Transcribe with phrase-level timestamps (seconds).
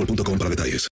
[0.00, 0.88] boostmobile.com para detalles.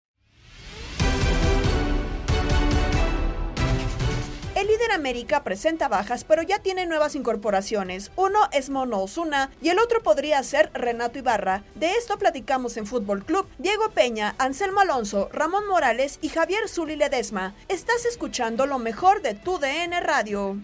[4.55, 8.13] El líder América presenta bajas, pero ya tiene nuevas incorporaciones.
[8.15, 11.65] Uno es Mono Osuna y el otro podría ser Renato Ibarra.
[11.75, 13.49] De esto platicamos en Fútbol Club.
[13.59, 17.55] Diego Peña, Anselmo Alonso, Ramón Morales y Javier Zuli Ledesma.
[17.69, 20.59] Estás escuchando lo mejor de tu DN Radio.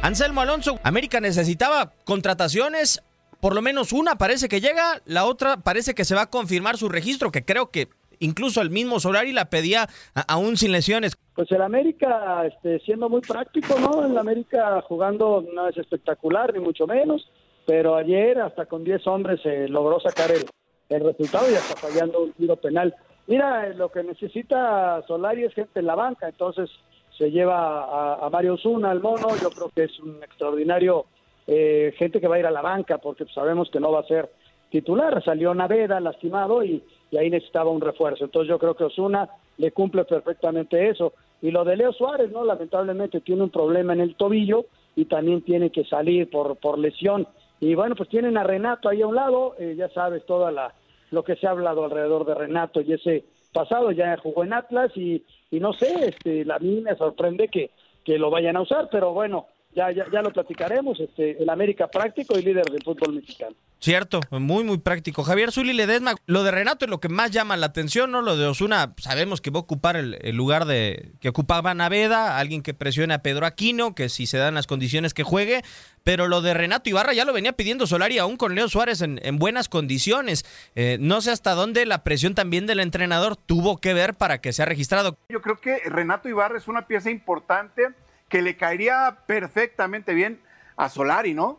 [0.00, 3.02] Anselmo Alonso, América necesitaba contrataciones
[3.40, 6.76] por lo menos una parece que llega, la otra parece que se va a confirmar
[6.76, 7.88] su registro, que creo que
[8.18, 9.88] incluso el mismo Solari la pedía
[10.28, 11.16] aún sin lesiones.
[11.34, 14.06] Pues el América, este, siendo muy práctico, ¿no?
[14.06, 17.30] El América jugando no es espectacular, ni mucho menos,
[17.66, 20.46] pero ayer hasta con 10 hombres se logró sacar el,
[20.88, 22.94] el resultado y hasta fallando un tiro penal.
[23.26, 26.70] Mira, lo que necesita Solari es gente en la banca, entonces
[27.18, 31.06] se lleva a, a Mario Zuna, al mono, yo creo que es un extraordinario
[31.46, 34.06] eh, gente que va a ir a la banca porque sabemos que no va a
[34.06, 34.30] ser
[34.70, 35.22] titular.
[35.22, 36.82] Salió Naveda lastimado y,
[37.16, 38.24] ahí necesitaba un refuerzo.
[38.24, 41.14] Entonces yo creo que Osuna le cumple perfectamente eso.
[41.40, 42.44] Y lo de Leo Suárez, ¿no?
[42.44, 47.26] Lamentablemente tiene un problema en el tobillo y también tiene que salir por, lesión.
[47.60, 50.74] Y bueno, pues tienen a Renato ahí a un lado, eh, ya sabes toda la
[51.10, 54.90] lo que se ha hablado alrededor de Renato y ese pasado ya jugó en Atlas
[54.96, 57.70] y, y no sé, este, a mí me sorprende que,
[58.04, 59.46] que lo vayan a usar, pero bueno,
[59.76, 63.54] ya, ya, ya lo platicaremos, este, el América práctico y líder del fútbol mexicano.
[63.78, 65.22] Cierto, muy, muy práctico.
[65.22, 68.22] Javier Zuli Ledesma, lo de Renato es lo que más llama la atención, ¿no?
[68.22, 72.62] Lo de Osuna, sabemos que va a ocupar el, lugar de que ocupaba Naveda, alguien
[72.62, 75.62] que presione a Pedro Aquino, que si se dan las condiciones que juegue,
[76.04, 79.36] pero lo de Renato Ibarra ya lo venía pidiendo Solari aún con Leo Suárez en,
[79.36, 80.46] buenas condiciones.
[80.74, 84.54] Eh, no sé hasta dónde la presión también del entrenador tuvo que ver para que
[84.54, 85.18] sea registrado.
[85.28, 87.88] Yo creo que Renato Ibarra es una pieza importante
[88.28, 90.40] que le caería perfectamente bien
[90.76, 91.58] a Solari, ¿no?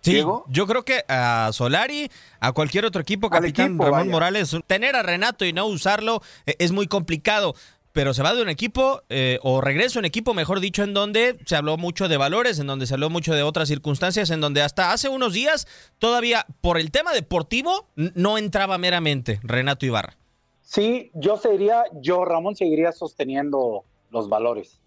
[0.00, 5.02] Sí, yo creo que a Solari, a cualquier otro equipo, capitán Ramón Morales, tener a
[5.02, 7.54] Renato y no usarlo eh, es muy complicado.
[7.92, 10.94] Pero se va de un equipo, eh, o regresa a un equipo, mejor dicho, en
[10.94, 14.40] donde se habló mucho de valores, en donde se habló mucho de otras circunstancias, en
[14.40, 15.68] donde hasta hace unos días,
[16.00, 20.16] todavía por el tema deportivo, no entraba meramente Renato Ibarra.
[20.60, 24.80] Sí, yo seguiría, yo Ramón seguiría sosteniendo los valores.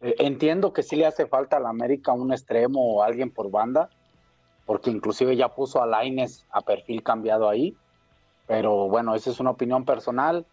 [0.00, 3.50] Eh, entiendo que sí le hace falta a la América un extremo o alguien por
[3.50, 3.90] banda,
[4.64, 7.76] porque inclusive ya puso a Laines a perfil cambiado ahí,
[8.46, 10.46] pero bueno, esa es una opinión personal.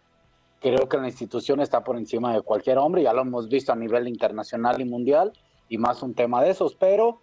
[0.60, 3.76] Creo que la institución está por encima de cualquier hombre, ya lo hemos visto a
[3.76, 5.32] nivel internacional y mundial,
[5.68, 7.20] y más un tema de esos, pero,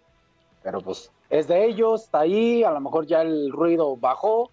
[0.62, 4.50] pero pues es de ellos, está ahí, a lo mejor ya el ruido bajó,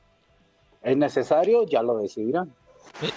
[0.82, 2.54] es necesario, ya lo decidirán.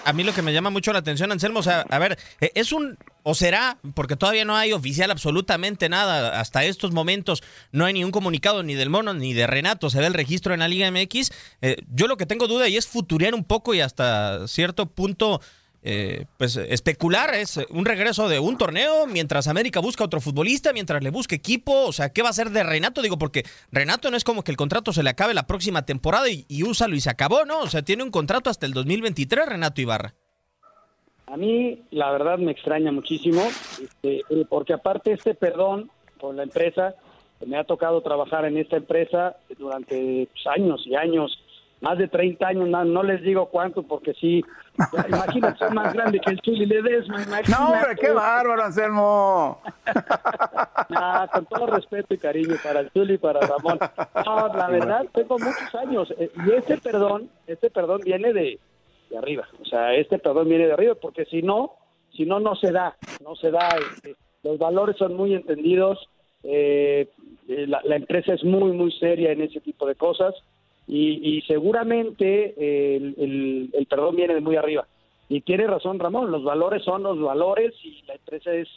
[0.03, 2.51] A mí lo que me llama mucho la atención, Anselmo, o sea, a ver, eh,
[2.55, 7.85] es un, o será, porque todavía no hay oficial absolutamente nada, hasta estos momentos no
[7.85, 10.59] hay ni un comunicado ni del Mono ni de Renato, se ve el registro en
[10.59, 11.31] la Liga MX.
[11.61, 15.41] Eh, yo lo que tengo duda y es futurear un poco y hasta cierto punto
[15.89, 21.01] eh, pues especular es un regreso de un torneo mientras América busca otro futbolista, mientras
[21.01, 23.01] le busca equipo, o sea, ¿qué va a hacer de Renato?
[23.01, 26.29] Digo, porque Renato no es como que el contrato se le acabe la próxima temporada
[26.29, 27.61] y, y úsalo y se acabó, ¿no?
[27.61, 30.13] O sea, tiene un contrato hasta el 2023, Renato Ibarra.
[31.27, 33.41] A mí, la verdad, me extraña muchísimo,
[33.81, 35.89] este, eh, porque aparte este perdón
[36.19, 36.95] por la empresa,
[37.45, 41.39] me ha tocado trabajar en esta empresa durante pues, años y años,
[41.81, 44.43] más de 30 años, no, no les digo cuánto, porque sí,
[45.07, 47.51] imagínate, soy más grande que el Chuli Ledesma, imagínate.
[47.51, 49.61] No, hombre, qué bárbaro, Anselmo.
[50.89, 53.77] Nah, con todo respeto y cariño para el Chuli y para Ramón.
[54.25, 58.59] No, la verdad, tengo muchos años, eh, y este perdón, este perdón viene de,
[59.09, 61.73] de arriba, o sea, este perdón viene de arriba, porque si no,
[62.15, 66.09] si no, no se da, no se da, este, los valores son muy entendidos,
[66.43, 67.09] eh,
[67.49, 70.33] eh, la, la empresa es muy, muy seria en ese tipo de cosas
[70.87, 72.55] y, y seguramente
[72.97, 74.87] el perdón viene de muy arriba.
[75.29, 78.67] Y tiene razón Ramón, los valores son los valores y la empresa es...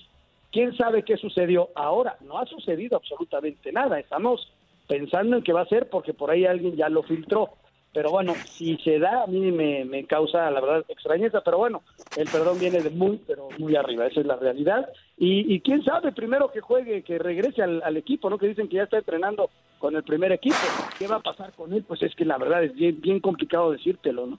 [0.52, 2.16] ¿Quién sabe qué sucedió ahora?
[2.22, 4.00] No ha sucedido absolutamente nada.
[4.00, 4.52] Estamos
[4.88, 7.50] pensando en qué va a ser porque por ahí alguien ya lo filtró.
[7.92, 11.40] Pero bueno, si se da, a mí me, me causa, la verdad, extrañeza.
[11.40, 11.82] Pero bueno,
[12.16, 14.06] el perdón viene de muy, pero muy arriba.
[14.06, 14.88] Esa es la realidad.
[15.16, 18.38] Y, y quién sabe, primero que juegue, que regrese al, al equipo, ¿no?
[18.38, 19.50] Que dicen que ya está entrenando
[19.80, 20.56] con el primer equipo.
[20.98, 21.82] ¿Qué va a pasar con él?
[21.82, 24.38] Pues es que la verdad es bien, bien complicado decírtelo, ¿no?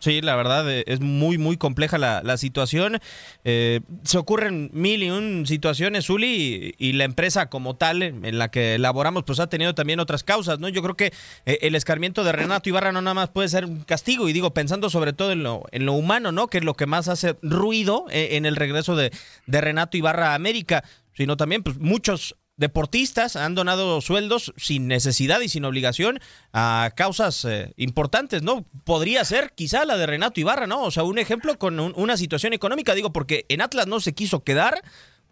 [0.00, 3.00] Sí, la verdad eh, es muy, muy compleja la, la situación.
[3.44, 8.38] Eh, se ocurren mil y un situaciones, Zuli, y, y la empresa como tal en
[8.38, 10.68] la que elaboramos, pues ha tenido también otras causas, ¿no?
[10.68, 11.12] Yo creo que
[11.46, 14.54] eh, el escarmiento de Renato Ibarra no nada más puede ser un castigo, y digo,
[14.54, 16.46] pensando sobre todo en lo, en lo humano, ¿no?
[16.46, 19.10] Que es lo que más hace ruido en el regreso de,
[19.46, 20.84] de Renato Ibarra a América,
[21.14, 26.20] sino también, pues, muchos deportistas han donado sueldos sin necesidad y sin obligación
[26.52, 28.64] a causas eh, importantes, ¿no?
[28.84, 30.82] Podría ser quizá la de Renato Ibarra, ¿no?
[30.82, 34.12] O sea, un ejemplo con un- una situación económica, digo, porque en Atlas no se
[34.12, 34.82] quiso quedar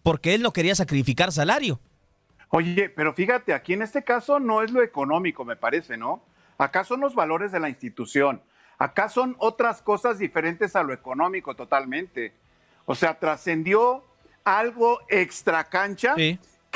[0.02, 1.81] porque él no quería sacrificar salario.
[2.50, 6.23] Oye, pero fíjate, aquí en este caso no es lo económico, me parece, ¿no?
[6.58, 8.40] Acá son los valores de la institución.
[8.78, 12.32] Acá son otras cosas diferentes a lo económico totalmente.
[12.84, 14.05] O sea, trascendió
[14.44, 16.14] algo extra cancha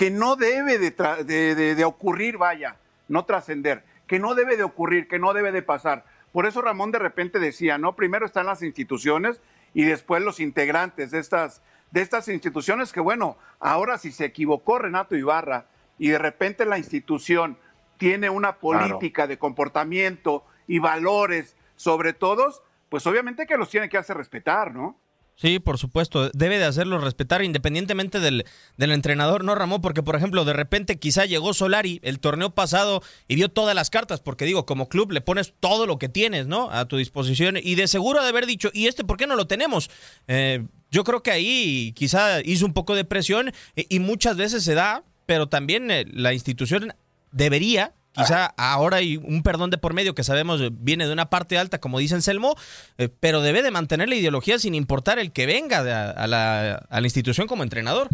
[0.01, 2.77] que no debe de, tra- de- de- de ocurrir, vaya,
[3.09, 6.07] no trascender, que no debe de ocurrir, que no debe de pasar.
[6.33, 7.95] Por eso Ramón de repente decía, ¿no?
[7.97, 9.43] Primero están las instituciones
[9.75, 11.61] y después los integrantes de estas,
[11.91, 15.67] de estas instituciones que, bueno, ahora si se equivocó Renato Ibarra
[15.99, 17.59] y de repente la institución
[17.99, 23.99] tiene una política de comportamiento y valores sobre todos, pues obviamente que los tiene que
[23.99, 24.97] hacer respetar, ¿no?
[25.41, 28.45] Sí, por supuesto, debe de hacerlo respetar independientemente del,
[28.77, 29.81] del entrenador, ¿no, Ramón?
[29.81, 33.89] Porque, por ejemplo, de repente quizá llegó Solari el torneo pasado y vio todas las
[33.89, 36.71] cartas, porque digo, como club le pones todo lo que tienes, ¿no?
[36.71, 39.47] A tu disposición y de seguro de haber dicho, ¿y este por qué no lo
[39.47, 39.91] tenemos?
[40.29, 44.63] Eh, yo creo que ahí quizá hizo un poco de presión eh, y muchas veces
[44.63, 46.93] se da, pero también eh, la institución
[47.33, 51.31] debería Quizá ahora hay un perdón de por medio que sabemos eh, viene de una
[51.31, 52.57] parte alta, como dice Anselmo,
[52.99, 56.27] eh, pero debe de mantener la ideología sin importar el que venga de a, a
[56.27, 58.09] la, a la institución como entrenador.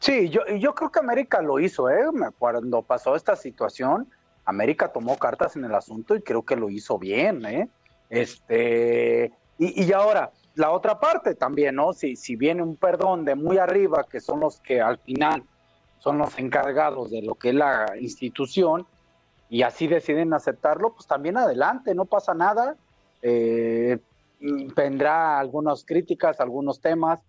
[0.00, 2.04] Sí, yo, yo creo que América lo hizo, ¿eh?
[2.38, 4.08] Cuando pasó esta situación,
[4.44, 7.68] América tomó cartas en el asunto y creo que lo hizo bien, ¿eh?
[8.10, 11.92] Este, y, y ahora, la otra parte también, ¿no?
[11.94, 15.44] Si, si viene un perdón de muy arriba, que son los que al final
[16.00, 18.86] son los encargados de lo que es la institución,
[19.52, 22.74] y así deciden aceptarlo, pues también adelante, no pasa nada.
[23.20, 23.98] Eh,
[24.40, 27.20] vendrá algunas críticas, algunos temas,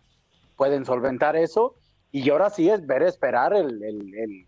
[0.55, 1.75] pueden solventar eso.
[2.13, 4.47] Y ahora sí es ver esperar el, el- el-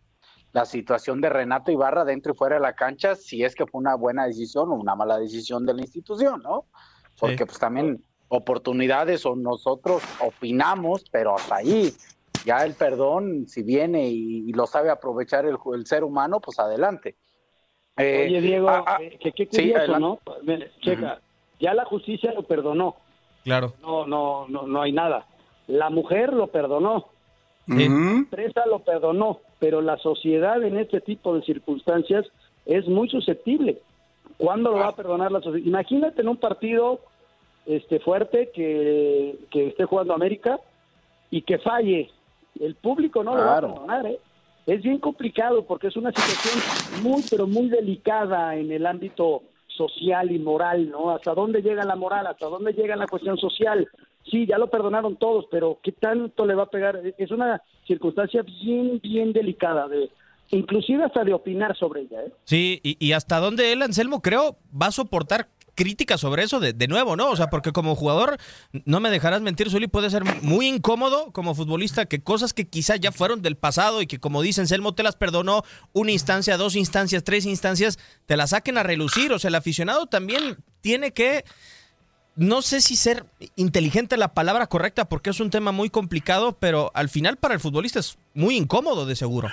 [0.54, 3.80] la situación de Renato Ibarra dentro y fuera de la cancha, si es que fue
[3.82, 6.64] una buena decisión o una mala decisión de la institución, ¿no?
[7.20, 11.94] Porque pues también oportunidades o nosotros opinamos, pero hasta ahí.
[12.46, 16.58] Ya el perdón, si viene y, y lo sabe aprovechar el, el ser humano, pues
[16.58, 17.18] adelante.
[17.98, 20.00] Eh, Oye, Diego, ah, ah, eh, que qué sí, curioso, adelante.
[20.02, 20.66] ¿no?
[20.82, 21.20] Checa,
[21.60, 22.96] ya la justicia lo perdonó.
[23.44, 23.74] Claro.
[23.82, 25.25] No, no, no, no hay nada.
[25.68, 27.08] La mujer lo perdonó.
[27.68, 32.25] La empresa lo perdonó, pero la sociedad en este tipo de circunstancias
[32.66, 33.82] es muy susceptible.
[34.38, 35.66] ¿Cuándo lo va a perdonar la sociedad?
[35.66, 37.00] Imagínate en un partido
[37.66, 40.60] este fuerte que, que esté jugando América
[41.32, 42.12] y que falle.
[42.60, 44.20] El público no lo va a perdonar, ¿eh?
[44.66, 50.32] Es bien complicado porque es una situación muy, pero muy delicada en el ámbito social
[50.32, 51.12] y moral, ¿no?
[51.12, 52.28] ¿Hasta dónde llega la moral?
[52.28, 53.88] ¿Hasta dónde llega la cuestión social?
[54.30, 57.00] Sí, ya lo perdonaron todos, pero ¿qué tanto le va a pegar?
[57.18, 60.10] Es una circunstancia bien, bien delicada, de
[60.50, 62.32] inclusive hasta de opinar sobre ella, ¿eh?
[62.46, 66.74] Sí, y, y hasta dónde él, Anselmo, creo, va a soportar crítica sobre eso de,
[66.74, 67.29] de nuevo, ¿no?
[67.29, 68.38] O sea, porque como jugador,
[68.86, 72.96] no me dejarás mentir, Zuli, puede ser muy incómodo como futbolista que cosas que quizá
[72.96, 75.63] ya fueron del pasado y que como dicen, Selmo te las perdonó
[75.94, 79.32] una instancia, dos instancias, tres instancias, te las saquen a relucir.
[79.34, 81.46] O sea, el aficionado también tiene que
[82.36, 86.91] no sé si ser inteligente la palabra correcta porque es un tema muy complicado, pero
[86.94, 89.50] al final para el futbolista es muy incómodo de seguro.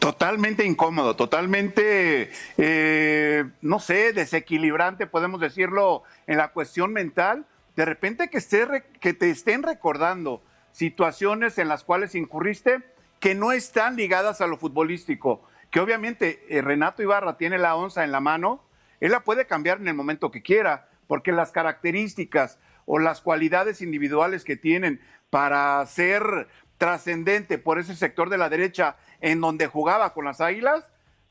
[0.00, 7.46] Totalmente incómodo, totalmente, eh, no sé, desequilibrante, podemos decirlo, en la cuestión mental.
[7.74, 10.42] De repente que, esté, que te estén recordando
[10.72, 12.82] situaciones en las cuales incurriste
[13.20, 18.04] que no están ligadas a lo futbolístico, que obviamente eh, Renato Ibarra tiene la onza
[18.04, 18.62] en la mano,
[19.00, 23.82] él la puede cambiar en el momento que quiera, porque las características o las cualidades
[23.82, 30.12] individuales que tienen para ser trascendente por ese sector de la derecha en donde jugaba
[30.12, 30.84] con las Águilas,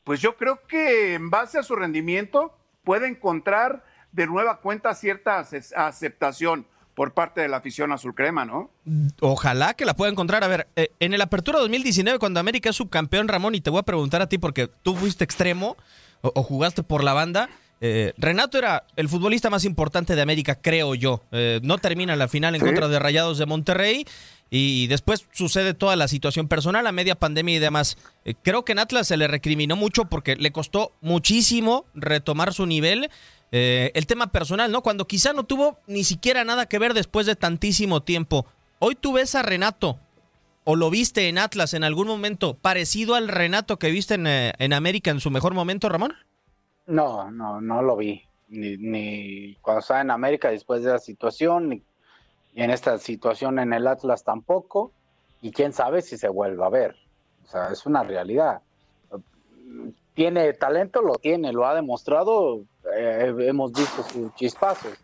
[0.04, 5.46] pues yo creo que en base a su rendimiento puede encontrar de nueva cuenta cierta
[5.76, 8.72] aceptación por parte de la afición azul crema, ¿no?
[9.20, 10.44] Ojalá que la pueda encontrar.
[10.44, 13.80] A ver, eh, en el Apertura 2019, cuando América es subcampeón, Ramón, y te voy
[13.80, 15.76] a preguntar a ti porque tú fuiste extremo
[16.22, 17.50] o jugaste por la banda,
[17.82, 21.22] eh, Renato era el futbolista más importante de América, creo yo.
[21.32, 24.06] Eh, no termina la final en contra de Rayados de Monterrey
[24.50, 27.98] y después sucede toda la situación personal, a media pandemia y demás.
[28.24, 32.66] Eh, creo que en Atlas se le recriminó mucho porque le costó muchísimo retomar su
[32.66, 33.10] nivel.
[33.52, 34.82] el tema personal, ¿no?
[34.82, 38.46] Cuando quizá no tuvo ni siquiera nada que ver después de tantísimo tiempo.
[38.80, 39.98] Hoy tú ves a Renato
[40.66, 44.74] o lo viste en Atlas en algún momento parecido al Renato que viste en, en
[44.74, 46.14] América en su mejor momento, Ramón?
[46.88, 48.24] No, no, no lo vi.
[48.48, 51.84] Ni, ni cuando estaba en América después de la situación, ni,
[52.64, 54.92] en esta situación en el Atlas tampoco.
[55.42, 56.96] Y quién sabe si se vuelva a ver.
[57.44, 58.62] O sea, es una realidad.
[60.14, 62.62] Tiene talento, lo tiene, lo ha demostrado.
[62.96, 64.98] Eh, hemos visto sus chispazos,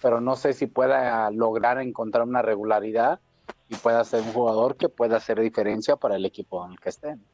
[0.00, 3.20] pero no sé si pueda lograr encontrar una regularidad
[3.68, 6.90] y pueda ser un jugador que pueda hacer diferencia para el equipo en el que
[6.90, 7.22] estén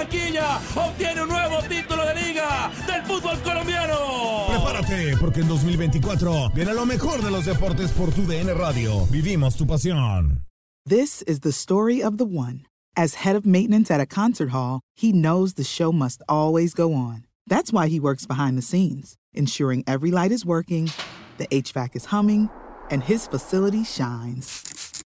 [0.00, 4.46] Barranquilla obtiene un nuevo título de liga del fútbol colombiano.
[4.48, 9.06] Prepárate, porque en 2024 viene lo mejor de los deportes por tu DN Radio.
[9.10, 10.46] Vivimos tu pasión.
[10.86, 12.64] This is the story of the one.
[12.96, 16.94] As head of maintenance at a concert hall, he knows the show must always go
[16.94, 17.26] on.
[17.46, 20.90] That's why he works behind the scenes, ensuring every light is working,
[21.36, 22.48] the HVAC is humming,
[22.90, 24.69] and his facility shines.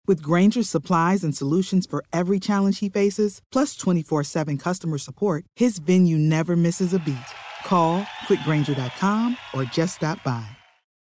[0.07, 5.45] With Granger's supplies and solutions for every challenge he faces, plus 24 7 customer support,
[5.55, 7.17] his venue never misses a beat.
[7.65, 10.57] Call quickgranger.com or just stop by.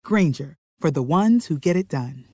[0.04, 2.26] Granger, for the ones who get it done.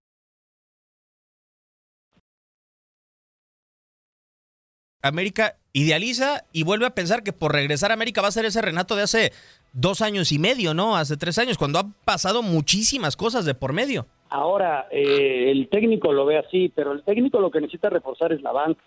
[5.03, 8.61] América idealiza y vuelve a pensar que por regresar a América va a ser ese
[8.61, 9.33] Renato de hace
[9.73, 10.95] dos años y medio, ¿no?
[10.95, 14.05] Hace tres años, cuando ha pasado muchísimas cosas de por medio.
[14.31, 18.41] Ahora, eh, el técnico lo ve así, pero el técnico lo que necesita reforzar es
[18.41, 18.81] la banca.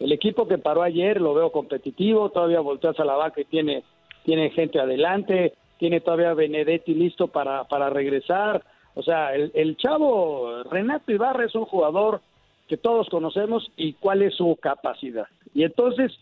[0.00, 3.84] El equipo que paró ayer lo veo competitivo, todavía volteas a la y tiene,
[4.24, 8.64] tiene gente adelante, tiene todavía Benedetti listo para, para regresar.
[8.94, 12.20] O sea, el, el chavo Renato Ibarra es un jugador
[12.66, 15.28] que todos conocemos y cuál es su capacidad.
[15.54, 16.12] Y entonces,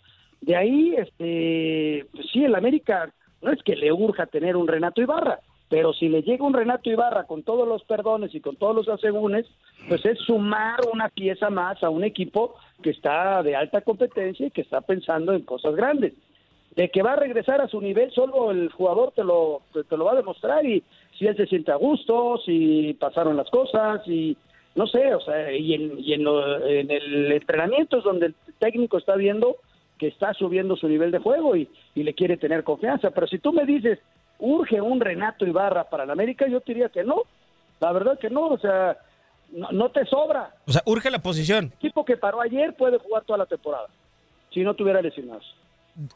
[0.42, 5.00] de ahí, este, pues sí, el América no es que le urja tener un Renato
[5.00, 8.75] Ibarra, pero si le llega un Renato Ibarra con todos los perdones y con todos
[8.75, 9.46] los asegúnes,
[9.88, 14.50] pues es sumar una pieza más a un equipo que está de alta competencia y
[14.50, 16.14] que está pensando en cosas grandes.
[16.75, 20.04] De que va a regresar a su nivel, solo el jugador te lo, te lo
[20.04, 20.82] va a demostrar y
[21.18, 24.37] si él se siente a gusto, si pasaron las cosas y
[24.75, 26.25] no sé, o sea, y en, y en,
[26.66, 29.56] en el entrenamiento es donde el técnico está viendo
[29.98, 33.10] que está subiendo su nivel de juego y, y le quiere tener confianza.
[33.10, 33.98] Pero si tú me dices,
[34.38, 37.23] urge un Renato Ibarra para la América, yo te diría que no.
[37.80, 38.99] La verdad que no, o sea,
[39.52, 40.54] no, no te sobra.
[40.66, 41.66] O sea, urge la posición.
[41.66, 43.87] El equipo que paró ayer puede jugar toda la temporada,
[44.52, 45.45] si no tuviera lesionados.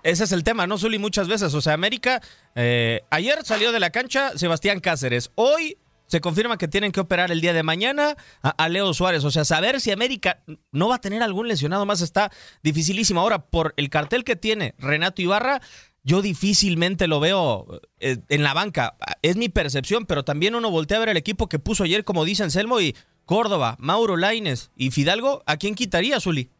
[0.02, 0.98] Ese es el tema, ¿no, Zuli?
[0.98, 1.54] Muchas veces.
[1.54, 2.20] O sea, América,
[2.54, 5.32] eh, ayer salió de la cancha Sebastián Cáceres.
[5.34, 5.76] Hoy
[6.06, 9.24] se confirma que tienen que operar el día de mañana a, a, Leo Suárez.
[9.24, 12.30] O sea, saber si América no va a tener algún lesionado más está
[12.62, 13.20] dificilísimo.
[13.20, 15.60] Ahora, por el cartel que tiene Renato Ibarra,
[16.04, 18.96] yo difícilmente lo veo eh, en la banca.
[19.22, 22.24] Es mi percepción, pero también uno voltea a ver el equipo que puso ayer, como
[22.24, 25.42] dice Anselmo, y Córdoba, Mauro Laines y Fidalgo.
[25.46, 26.50] ¿A quién quitaría, Zuli?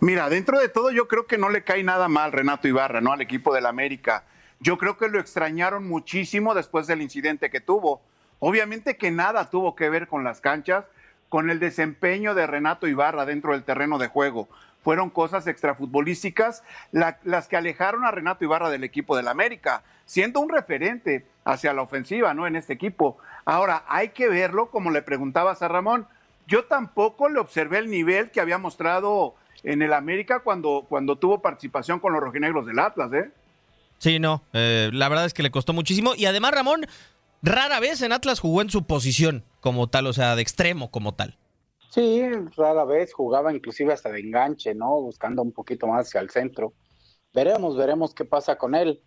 [0.00, 3.12] Mira, dentro de todo yo creo que no le cae nada mal Renato Ibarra, ¿no?
[3.12, 4.24] Al equipo del América.
[4.60, 8.02] Yo creo que lo extrañaron muchísimo después del incidente que tuvo.
[8.38, 10.84] Obviamente que nada tuvo que ver con las canchas,
[11.28, 14.48] con el desempeño de Renato Ibarra dentro del terreno de juego.
[14.82, 20.40] Fueron cosas extrafutbolísticas la, las que alejaron a Renato Ibarra del equipo del América, siendo
[20.40, 22.46] un referente hacia la ofensiva, ¿no?
[22.46, 23.18] En este equipo.
[23.44, 26.06] Ahora, hay que verlo, como le preguntabas a Ramón.
[26.46, 31.40] Yo tampoco le observé el nivel que había mostrado en el América cuando, cuando tuvo
[31.40, 33.30] participación con los rojinegros del Atlas, ¿eh?
[33.98, 36.14] Sí, no, eh, la verdad es que le costó muchísimo.
[36.16, 36.86] Y además, Ramón,
[37.40, 41.14] rara vez en Atlas jugó en su posición como tal, o sea, de extremo como
[41.14, 41.38] tal.
[41.92, 42.22] Sí,
[42.56, 44.98] rara vez jugaba inclusive hasta de enganche, ¿no?
[45.02, 46.72] Buscando un poquito más hacia el centro.
[47.34, 49.02] Veremos, veremos qué pasa con él.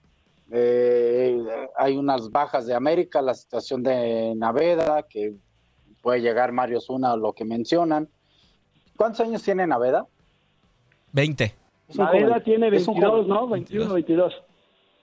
[0.51, 1.35] Eh,
[1.75, 5.33] hay unas bajas de América, la situación de Naveda, que
[6.03, 8.07] puede llegar Mario Zuna, lo que mencionan.
[8.95, 10.05] ¿Cuántos años tiene Naveda?
[11.13, 11.55] 20.
[11.95, 13.47] Naveda tiene 22, ¿no?
[13.47, 14.43] 21, 22.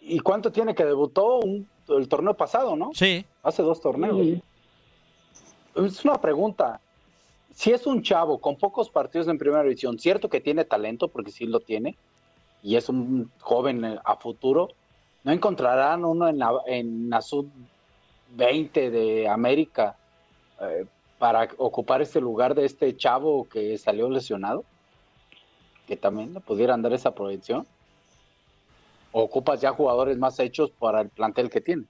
[0.02, 2.90] ¿Y cuánto tiene que debutó un, el torneo pasado, no?
[2.94, 3.26] Sí.
[3.42, 4.20] Hace dos torneos.
[4.20, 4.40] Sí.
[5.74, 6.80] Es una pregunta.
[7.54, 11.30] Si es un chavo con pocos partidos en primera división, cierto que tiene talento, porque
[11.30, 11.96] sí lo tiene,
[12.62, 14.68] y es un joven a futuro,
[15.24, 19.96] ¿no encontrarán uno en la, en la sub-20 de América
[20.60, 20.86] eh,
[21.18, 24.64] para ocupar este lugar de este chavo que salió lesionado?
[25.86, 27.66] Que también le pudieran dar esa proyección.
[29.10, 31.84] ¿O ocupas ya jugadores más hechos para el plantel que tiene?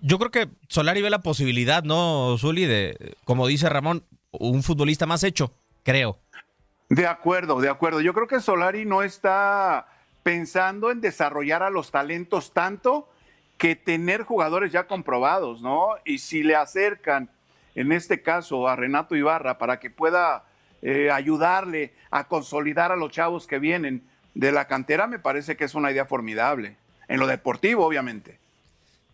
[0.00, 2.66] Yo creo que Solari ve la posibilidad, ¿no, Zuli?
[2.66, 4.04] De, como dice Ramón,
[4.38, 6.18] un futbolista más hecho, creo.
[6.88, 8.00] De acuerdo, de acuerdo.
[8.00, 9.88] Yo creo que Solari no está
[10.22, 13.08] pensando en desarrollar a los talentos tanto
[13.58, 15.90] que tener jugadores ya comprobados, ¿no?
[16.04, 17.30] Y si le acercan,
[17.74, 20.44] en este caso, a Renato Ibarra para que pueda
[20.82, 24.02] eh, ayudarle a consolidar a los chavos que vienen
[24.34, 26.76] de la cantera, me parece que es una idea formidable.
[27.08, 28.38] En lo deportivo, obviamente.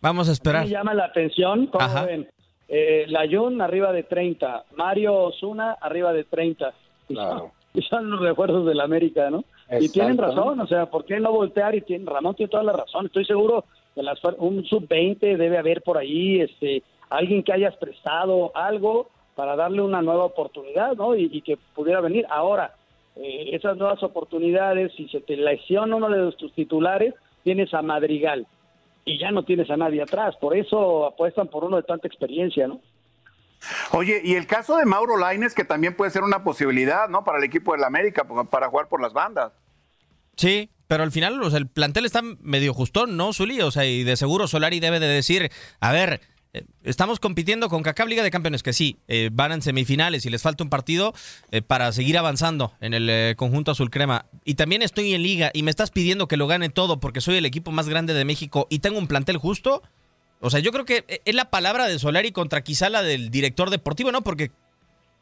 [0.01, 0.65] Vamos a esperar.
[0.65, 2.29] Me llama la atención, como ven,
[2.75, 6.73] eh, Layun arriba de 30, Mario Osuna arriba de 30.
[7.07, 7.51] Claro.
[7.75, 9.45] Y son los refuerzos del América, ¿no?
[9.81, 11.73] Y tienen razón, o sea, ¿por qué no voltear?
[11.73, 13.07] Y tiene, Ramón tiene toda la razón.
[13.07, 18.51] Estoy seguro que las, un sub-20 debe haber por ahí, este, alguien que hayas prestado
[18.53, 21.15] algo para darle una nueva oportunidad, ¿no?
[21.15, 22.27] Y, y que pudiera venir.
[22.29, 22.75] Ahora,
[23.15, 28.45] eh, esas nuevas oportunidades, si se te lesiona uno de tus titulares, tienes a Madrigal
[29.05, 30.35] y ya no tienes a nadie atrás.
[30.39, 32.81] Por eso apuestan por uno de tanta experiencia, ¿no?
[33.91, 37.23] Oye, y el caso de Mauro Laines, que también puede ser una posibilidad, ¿no?
[37.23, 39.53] Para el equipo del América, para jugar por las bandas.
[40.35, 43.61] Sí, pero al final, o sea, el plantel está medio justón, ¿no, Zuli?
[43.61, 46.21] O sea, y de seguro Solari debe de decir, a ver,
[46.83, 50.41] estamos compitiendo con CACAB Liga de Campeones, que sí, eh, van en semifinales y les
[50.41, 51.13] falta un partido
[51.51, 54.25] eh, para seguir avanzando en el eh, conjunto azul crema.
[54.45, 57.37] Y también estoy en liga y me estás pidiendo que lo gane todo porque soy
[57.37, 59.81] el equipo más grande de México y tengo un plantel justo.
[60.39, 63.69] O sea, yo creo que es la palabra de Solari contra quizá la del director
[63.69, 64.21] deportivo, ¿no?
[64.21, 64.51] Porque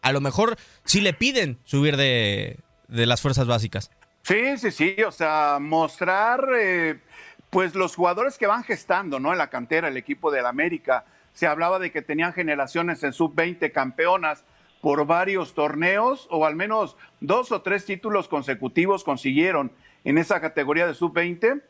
[0.01, 3.91] a lo mejor sí le piden subir de, de las fuerzas básicas.
[4.23, 6.99] Sí, sí, sí, o sea, mostrar eh,
[7.49, 9.31] pues los jugadores que van gestando, ¿no?
[9.31, 11.05] En la cantera, el equipo del América.
[11.33, 14.43] Se hablaba de que tenían generaciones en sub-20 campeonas
[14.81, 19.71] por varios torneos, o al menos dos o tres títulos consecutivos consiguieron
[20.03, 21.61] en esa categoría de sub-20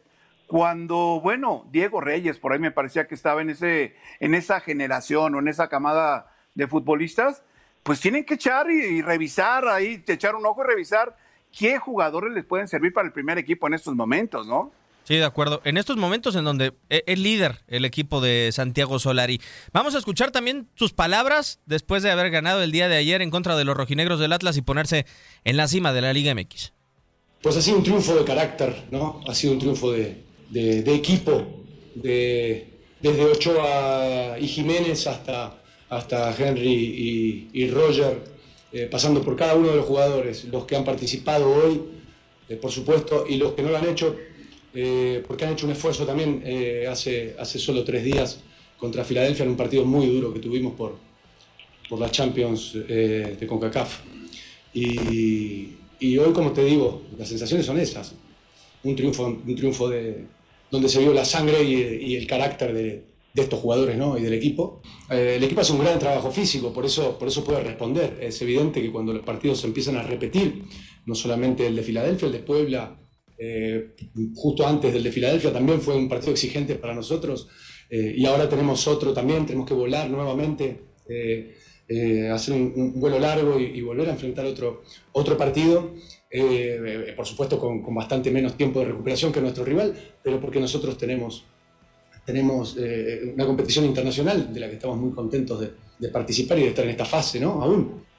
[0.52, 5.34] cuando, bueno, Diego Reyes, por ahí me parecía que estaba en, ese, en esa generación
[5.34, 7.41] o en esa camada de futbolistas,
[7.84, 11.15] pues tienen que echar y, y, revisar ahí, echar un ojo y revisar
[11.58, 14.74] qué jugadores les pueden servir para el primer equipo en estos momentos, ¿no?
[15.12, 15.60] Sí, de acuerdo.
[15.65, 19.41] En estos momentos en donde es líder el equipo de Santiago Solari.
[19.74, 23.30] Vamos a escuchar también sus palabras después de haber ganado el día de ayer en
[23.30, 25.06] contra de los rojinegros del Atlas y ponerse
[25.43, 26.71] en la cima de la Liga MX.
[27.41, 29.19] Pues ha sido un triunfo de carácter, ¿no?
[29.28, 31.62] Ha sido un triunfo de, de, equipo,
[31.93, 32.69] de,
[33.02, 38.24] desde Ochoa y Jiménez hasta, hasta Henry y, Roger,
[38.71, 41.82] eh, pasando por cada uno de los jugadores, los que han participado hoy,
[42.47, 44.15] eh, por supuesto, y los que no lo han hecho,
[44.73, 46.43] eh, porque han hecho un esfuerzo también
[46.89, 48.39] hace, hace solo tres días
[48.77, 50.95] contra Filadelfia en un partido muy duro que tuvimos por,
[51.89, 53.99] por la Champions de CONCACAF.
[54.73, 58.15] Y, y, hoy, como te digo, las sensaciones son esas.
[58.84, 60.25] Un triunfo, un triunfo de,
[60.71, 63.03] donde se vio la sangre y, el carácter de,
[63.36, 64.17] estos jugadores ¿no?
[64.17, 64.81] y del equipo.
[65.10, 68.17] Eh, el equipo hace un gran trabajo físico, por eso, por eso puede responder.
[68.21, 70.63] Es evidente que cuando los partidos se empiezan a repetir,
[71.05, 72.97] no solamente el de Filadelfia, el de Puebla,
[73.43, 73.95] eh,
[74.36, 77.47] justo antes del de Filadelfia también fue un partido exigente para nosotros
[77.89, 80.91] eh, y ahora tenemos otro también, tenemos que volar nuevamente.
[82.32, 85.93] hacer un, vuelo largo y, volver a enfrentar otro, otro partido
[86.34, 90.97] eh, por supuesto con, bastante menos tiempo de recuperación que nuestro rival, pero porque nosotros
[90.97, 91.43] tenemos,
[92.25, 96.69] tenemos eh, una competición internacional de la que estamos muy contentos de, participar y de
[96.69, 97.62] estar en esta fase, ¿no?
[97.62, 98.11] Aún.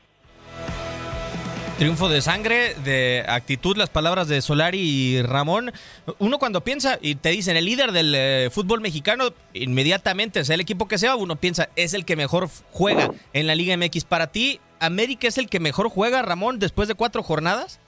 [1.79, 5.73] Triunfo de sangre, de actitud, las palabras de Solari y Ramón.
[6.19, 10.61] Uno cuando piensa y te dicen el líder del eh, fútbol mexicano, inmediatamente, sea el
[10.61, 14.05] equipo que sea, uno piensa es el que mejor juega en la Liga MX.
[14.05, 17.81] Para ti, ¿América es el que mejor juega, Ramón, después de cuatro jornadas?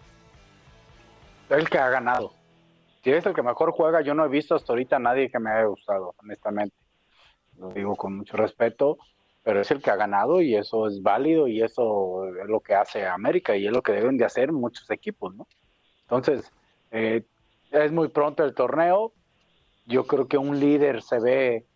[1.50, 2.32] el que ha ganado.
[3.02, 5.38] Si es el que mejor juega, yo no he visto hasta ahorita a nadie que
[5.38, 6.74] me haya gustado, honestamente.
[7.58, 8.98] Lo digo con mucho respeto,
[9.44, 12.74] pero es el que ha ganado y eso es válido y eso es lo que
[12.74, 15.46] hace América y es lo que deben de hacer muchos equipos, ¿no?
[16.02, 16.50] Entonces,
[16.90, 17.22] eh,
[17.70, 19.12] es muy pronto el torneo.
[19.86, 21.66] Yo creo que un líder se ve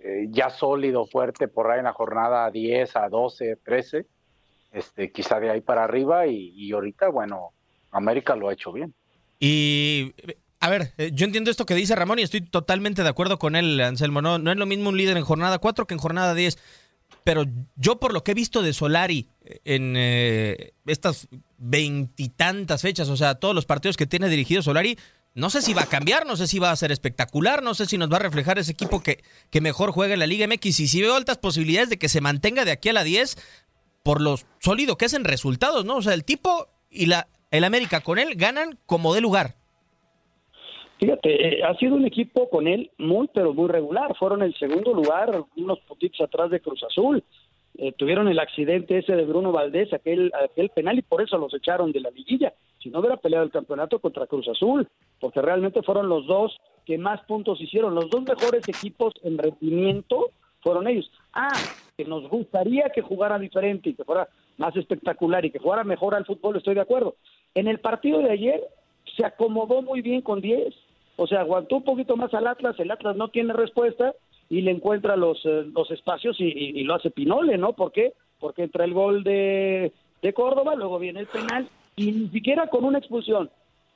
[0.00, 4.06] eh, ya sólido, fuerte por ahí en la jornada 10 a 12, 13,
[4.72, 7.52] este, quizá de ahí para arriba y, ahorita, bueno,
[7.90, 8.92] América lo ha hecho bien.
[9.40, 10.12] Y
[10.60, 13.56] a ver, eh, yo entiendo esto que dice Ramón y estoy totalmente de acuerdo con
[13.56, 14.20] él, Anselmo.
[14.20, 16.58] No, no es lo mismo un líder en jornada 4 que en jornada 10.
[17.28, 17.44] Pero
[17.76, 19.28] yo por lo que he visto de Solari
[19.66, 24.98] en eh, estas veintitantas fechas, o sea, todos los partidos que tiene dirigido Solari,
[25.34, 27.84] no sé si va a cambiar, no sé si va a ser espectacular, no sé
[27.84, 30.80] si nos va a reflejar ese equipo que, que mejor juega en la Liga MX.
[30.80, 33.36] Y si veo altas posibilidades de que se mantenga de aquí a la 10
[34.02, 35.96] por lo sólido que es en resultados, ¿no?
[35.96, 39.57] O sea, el tipo y la el América con él ganan como de lugar.
[40.98, 44.16] Fíjate, eh, ha sido un equipo con él muy, pero muy regular.
[44.18, 47.22] Fueron el segundo lugar, unos puntitos atrás de Cruz Azul.
[47.76, 51.54] Eh, tuvieron el accidente ese de Bruno Valdés, aquel, aquel penal, y por eso los
[51.54, 52.52] echaron de la liguilla.
[52.82, 54.88] Si no hubiera peleado el campeonato contra Cruz Azul,
[55.20, 57.94] porque realmente fueron los dos que más puntos hicieron.
[57.94, 60.30] Los dos mejores equipos en rendimiento
[60.60, 61.08] fueron ellos.
[61.32, 61.52] Ah,
[61.96, 66.16] que nos gustaría que jugara diferente y que fuera más espectacular y que jugara mejor
[66.16, 67.14] al fútbol, estoy de acuerdo.
[67.54, 68.60] En el partido de ayer
[69.16, 70.74] se acomodó muy bien con 10,
[71.20, 74.14] o sea, aguantó un poquito más al Atlas, el Atlas no tiene respuesta
[74.48, 77.72] y le encuentra los, eh, los espacios y, lo hace Pinole, ¿no?
[77.72, 78.12] ¿Por qué?
[78.38, 82.84] Porque entra el gol de, de Córdoba, luego viene el penal y ni siquiera con
[82.84, 83.50] una expulsión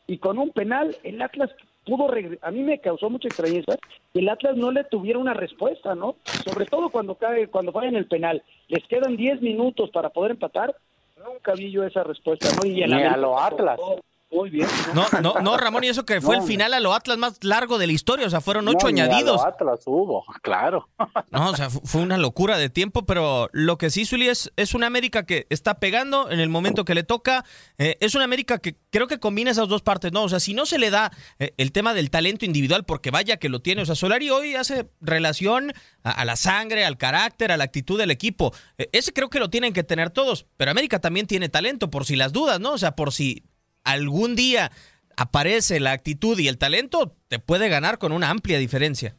[0.09, 1.51] y con un penal el Atlas
[1.87, 2.09] pudo
[2.43, 3.77] a mí me causó mucha extrañeza
[4.13, 6.17] que el Atlas no le tuviera una respuesta, ¿no?
[6.45, 10.33] Sobre todo cuando cae cuando falla en el penal, les quedan 10 minutos para poder
[10.33, 10.75] empatar,
[11.25, 12.69] nunca vi yo esa respuesta, ¿no?
[12.69, 13.79] Y Ni a lo Atlas.
[14.33, 14.67] Muy bien.
[14.95, 17.77] No, no, no, Ramón, y eso que fue el final a lo Atlas más largo
[17.77, 19.43] de la historia, o sea, fueron ocho añadidos.
[19.43, 20.89] A lo Atlas hubo, claro.
[21.31, 24.75] No, o sea, fue una locura de tiempo, pero lo que sí, Zuli, es, es
[24.75, 27.45] una América que está pegando en el momento que le toca.
[27.77, 30.23] Eh, es una América que creo que combina esas dos partes, ¿no?
[30.23, 33.37] O sea, si no se le da eh, el tema del talento individual, porque vaya
[33.37, 37.59] que lo tiene, o sea, Solari hoy hace relación a, la sangre, al carácter, a
[37.59, 38.53] la actitud del equipo.
[38.79, 42.07] Eh, ese creo que lo tienen que tener todos, pero América también tiene talento, por
[42.07, 42.73] si las dudas, ¿no?
[42.73, 43.45] O sea, por si
[43.85, 44.71] algún día
[45.17, 49.17] aparece la actitud y el talento, te puede ganar con una amplia diferencia.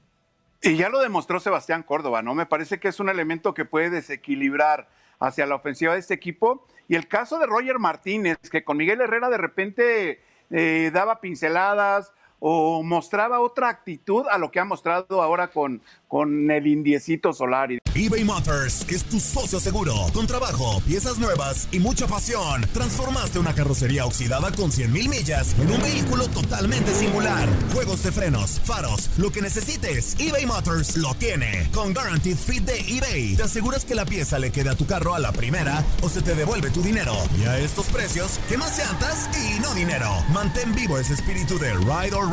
[0.62, 2.36] Y ya lo demostró Sebastián Córdoba, ¿no?
[2.36, 4.88] Me parece que es un elemento que puede desequilibrar
[5.20, 6.66] hacia la ofensiva de este equipo.
[6.88, 10.22] Y el caso de Roger Martínez, que con Miguel Herrera de repente
[10.52, 12.14] eh, daba pinceladas,
[12.46, 17.80] o mostraba otra actitud a lo que ha mostrado ahora con, con el indiecito Solari.
[17.96, 19.94] eBay Motors es tu socio seguro.
[20.14, 22.62] Con trabajo, piezas nuevas y mucha pasión.
[22.74, 27.48] Transformaste una carrocería oxidada con 100 mil millas en un vehículo totalmente singular.
[27.72, 31.70] Juegos de frenos, faros, lo que necesites, eBay Motors lo tiene.
[31.72, 35.14] Con Guaranteed Fit de eBay, te aseguras que la pieza le quede a tu carro
[35.14, 37.14] a la primera o se te devuelve tu dinero.
[37.40, 40.10] Y a estos precios, ¿qué más llantas y no dinero?
[40.34, 42.33] Mantén vivo ese espíritu de Ride or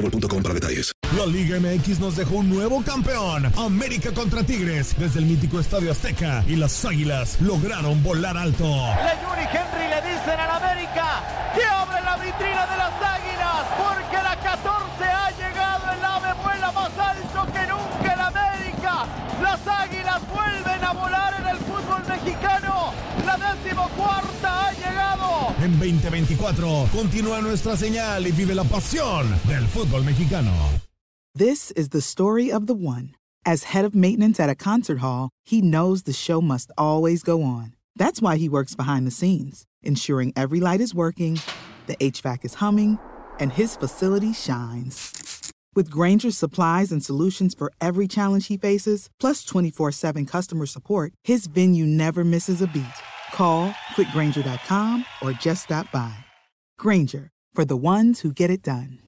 [0.00, 0.92] boostmobile.com para detalles.
[1.16, 3.50] La Liga MX nos dejó un nuevo campeón.
[3.56, 8.64] América contra Tigres desde el mítico Estadio Azteca y las Águilas lograron volar alto.
[8.64, 10.67] Leñuri Henry le dicen al América
[25.60, 30.52] En 2024 continúa nuestra señal y vive la pasión del fútbol mexicano.
[31.34, 33.16] This is the story of the one.
[33.44, 37.42] As head of maintenance at a concert hall, he knows the show must always go
[37.42, 37.74] on.
[37.96, 41.40] That's why he works behind the scenes, ensuring every light is working,
[41.88, 43.00] the HVAC is humming,
[43.40, 45.50] and his facility shines.
[45.74, 51.14] With Granger's supplies and solutions for every challenge he faces, plus 24 7 customer support,
[51.24, 52.84] his venue never misses a beat.
[53.38, 56.12] Call quickgranger.com or just stop by.
[56.76, 58.98] Granger, for the ones who get it done.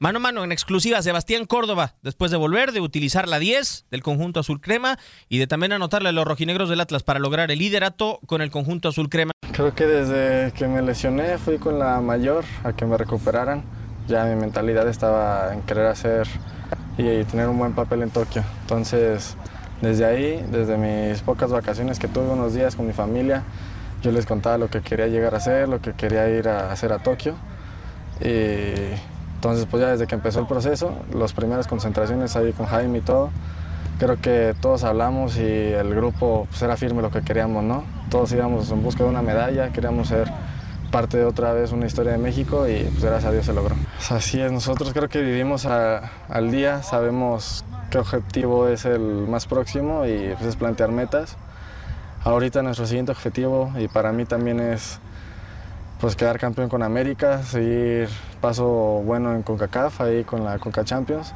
[0.00, 4.02] Mano a mano en exclusiva Sebastián Córdoba, después de volver, de utilizar la 10 del
[4.02, 7.60] conjunto azul crema y de también anotarle a los rojinegros del Atlas para lograr el
[7.60, 9.30] liderato con el conjunto azul crema.
[9.52, 13.62] Creo que desde que me lesioné fui con la mayor a que me recuperaran.
[14.08, 16.26] Ya mi mentalidad estaba en querer hacer
[16.98, 18.42] y tener un buen papel en Tokio.
[18.62, 19.36] Entonces,
[19.80, 23.42] desde ahí, desde mis pocas vacaciones que tuve unos días con mi familia,
[24.02, 26.92] yo les contaba lo que quería llegar a hacer, lo que quería ir a hacer
[26.92, 27.34] a Tokio.
[28.20, 28.74] Y
[29.34, 33.00] entonces, pues ya desde que empezó el proceso, las primeras concentraciones ahí con Jaime y
[33.00, 33.30] todo,
[33.98, 37.84] creo que todos hablamos y el grupo pues, era firme lo que queríamos, ¿no?
[38.10, 40.30] Todos íbamos en busca de una medalla, queríamos ser
[40.92, 43.74] parte de otra vez una historia de México y pues gracias a Dios se logró.
[43.96, 49.46] Pues, así es, nosotros creo que vivimos al día, sabemos qué objetivo es el más
[49.46, 51.36] próximo y pues, es plantear metas.
[52.22, 55.00] Ahorita nuestro siguiente objetivo y para mí también es
[55.98, 58.08] pues quedar campeón con América, seguir
[58.40, 58.66] paso
[59.04, 61.32] bueno en CONCACAF, ahí con la CONCA Champions.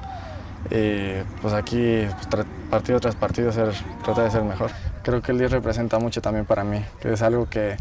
[0.70, 3.72] Y pues aquí, pues, partido tras partido, ser,
[4.04, 4.70] tratar de ser mejor.
[5.02, 7.76] Creo que el 10 representa mucho también para mí, que es algo que,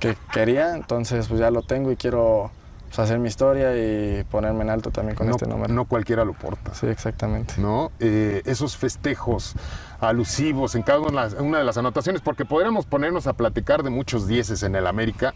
[0.00, 2.50] que quería, entonces pues ya lo tengo y quiero
[2.86, 5.72] pues, hacer mi historia y ponerme en alto también con no, este número.
[5.72, 6.74] No cualquiera lo porta.
[6.74, 7.54] Sí, exactamente.
[7.58, 7.90] ¿No?
[8.00, 9.54] Eh, esos festejos
[10.00, 14.26] alusivos en cada una, una de las anotaciones, porque podríamos ponernos a platicar de muchos
[14.26, 15.34] dieces en el América,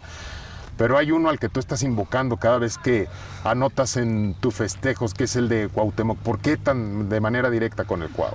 [0.77, 3.07] pero hay uno al que tú estás invocando cada vez que
[3.43, 6.17] anotas en tus festejos, que es el de Cuauhtémoc.
[6.19, 8.33] ¿Por qué tan de manera directa con el Cuau?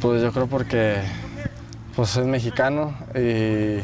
[0.00, 1.02] Pues yo creo porque
[1.96, 3.80] pues es mexicano y,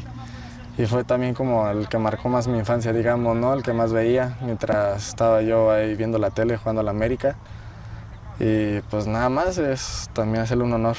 [0.83, 3.55] y, fue también como el que marcó más mi infancia, digamos, ¿no?
[3.55, 7.37] El que más veía mientras estaba yo ahí viendo la tele jugando a la América.
[8.38, 10.97] Y pues nada más es también hacerle un honor.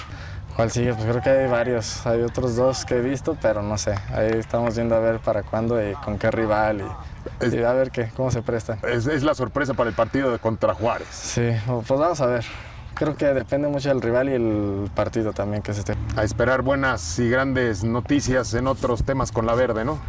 [0.55, 0.93] ¿Cuál sigue?
[0.93, 2.05] Pues creo que hay varios.
[2.05, 3.95] Hay otros dos que he visto, pero no sé.
[4.13, 7.89] Ahí estamos viendo a ver para cuándo y con qué rival y, y a ver
[7.89, 8.79] qué, cómo se prestan.
[8.83, 11.07] Es, es, la sorpresa para el partido de contra Juárez.
[11.09, 12.45] Sí, pues vamos a ver.
[12.95, 15.95] Creo que depende mucho del rival y el partido también que se esté.
[16.15, 19.99] A esperar buenas y grandes noticias en otros temas con la verde, ¿no?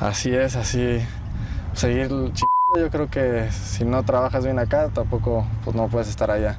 [0.00, 1.00] Así es, así.
[1.74, 2.50] Seguir chingando.
[2.76, 6.56] Yo creo que si no trabajas bien acá, tampoco pues no puedes estar allá.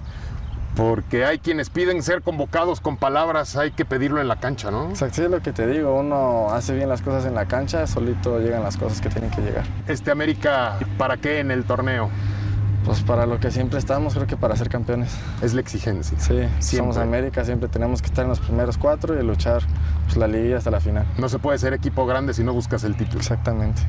[0.76, 4.90] Porque hay quienes piden ser convocados con palabras, hay que pedirlo en la cancha, ¿no?
[4.90, 8.40] Exacto, es lo que te digo, uno hace bien las cosas en la cancha, solito
[8.40, 9.66] llegan las cosas que tienen que llegar.
[9.88, 12.10] ¿Este América para qué en el torneo?
[12.86, 15.16] Pues para lo que siempre estamos, creo que para ser campeones.
[15.42, 16.18] Es la exigencia.
[16.20, 16.78] Sí, siempre.
[16.78, 19.62] somos América, siempre tenemos que estar en los primeros cuatro y luchar
[20.06, 21.06] pues, la liga hasta la final.
[21.18, 23.20] No se puede ser equipo grande si no buscas el título.
[23.20, 23.82] Exactamente.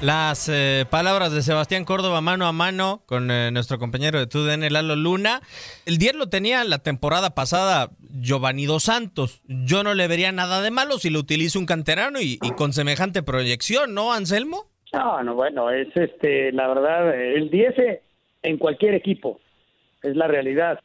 [0.00, 4.70] Las eh, palabras de Sebastián Córdoba mano a mano con eh, nuestro compañero de TUDN,
[4.70, 5.40] Lalo Luna.
[5.86, 9.40] El 10 lo tenía la temporada pasada Giovanni Dos Santos.
[9.46, 12.74] Yo no le vería nada de malo si lo utiliza un canterano y, y con
[12.74, 14.75] semejante proyección, ¿no, Anselmo?
[14.96, 17.74] No, no, bueno, es este, la verdad, el 10
[18.42, 19.40] en cualquier equipo,
[20.02, 20.80] es la realidad.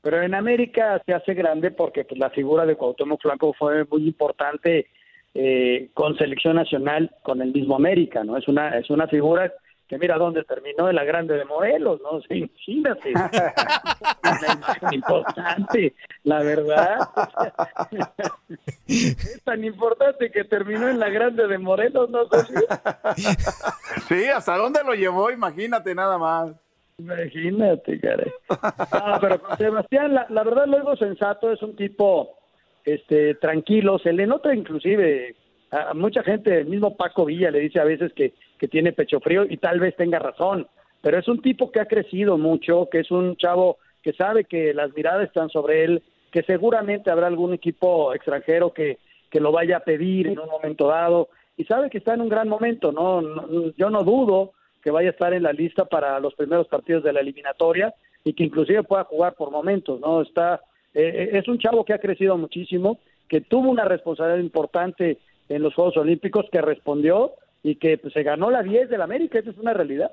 [0.00, 4.06] Pero en América se hace grande porque pues, la figura de Cuauhtémoc Blanco fue muy
[4.06, 4.86] importante
[5.34, 8.38] eh, con selección nacional con el mismo América, ¿no?
[8.38, 9.52] Es una, es una figura
[9.90, 12.20] que mira dónde terminó en la Grande de Morelos, ¿no?
[12.20, 13.10] Sea, imagínate.
[13.10, 17.08] Imagen importante, la verdad.
[18.86, 22.20] es tan importante que terminó en la Grande de Morelos, ¿no?
[24.08, 25.32] Sí, ¿hasta dónde lo llevó?
[25.32, 26.52] Imagínate nada más.
[26.98, 28.32] Imagínate, caray.
[28.48, 32.38] No, pero Sebastián, la, la verdad, luego sensato, es un tipo
[32.84, 35.34] este tranquilo, se le nota inclusive
[35.72, 39.18] a mucha gente, el mismo Paco Villa le dice a veces que, que tiene pecho
[39.20, 40.68] frío y tal vez tenga razón,
[41.00, 44.74] pero es un tipo que ha crecido mucho, que es un chavo que sabe que
[44.74, 48.98] las miradas están sobre él, que seguramente habrá algún equipo extranjero que,
[49.30, 52.28] que lo vaya a pedir en un momento dado y sabe que está en un
[52.28, 56.34] gran momento, no, yo no dudo que vaya a estar en la lista para los
[56.34, 57.94] primeros partidos de la eliminatoria
[58.24, 60.20] y que inclusive pueda jugar por momentos, ¿no?
[60.20, 60.60] Está
[60.94, 65.18] eh, es un chavo que ha crecido muchísimo, que tuvo una responsabilidad importante
[65.48, 69.38] en los Juegos Olímpicos, que respondió y que pues, se ganó la 10 del América,
[69.38, 70.10] esa es una realidad.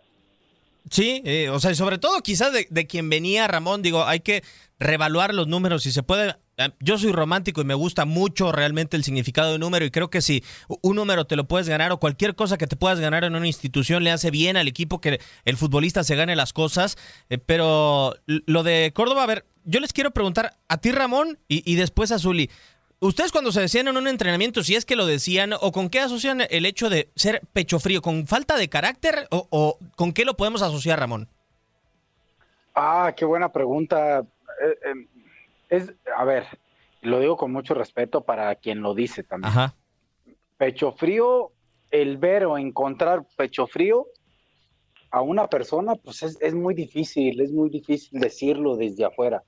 [0.90, 4.22] Sí, eh, o sea, y sobre todo quizás de, de quien venía Ramón, digo, hay
[4.22, 4.42] que
[4.80, 6.36] revaluar los números si se puede.
[6.58, 10.10] Eh, Yo soy romántico y me gusta mucho realmente el significado de número y creo
[10.10, 10.44] que si
[10.82, 13.48] un número te lo puedes ganar o cualquier cosa que te puedas ganar en una
[13.48, 16.96] institución le hace bien al equipo que el futbolista se gane las cosas.
[17.30, 21.70] Eh, pero lo de Córdoba, a ver, yo les quiero preguntar a ti Ramón y,
[21.70, 22.50] y después a Zuli.
[23.00, 26.00] Ustedes cuando se decían en un entrenamiento, si es que lo decían, o con qué
[26.00, 30.26] asocian el hecho de ser pecho frío, con falta de carácter o, o con qué
[30.26, 31.30] lo podemos asociar, Ramón?
[32.74, 34.20] Ah, qué buena pregunta.
[34.20, 35.08] Eh, eh,
[35.70, 36.46] es, a ver,
[37.02, 39.52] lo digo con mucho respeto para quien lo dice también.
[39.52, 39.76] Ajá.
[40.58, 41.52] Pecho frío,
[41.92, 44.08] el ver o encontrar pecho frío
[45.12, 49.44] a una persona, pues es, es muy difícil, es muy difícil decirlo desde afuera.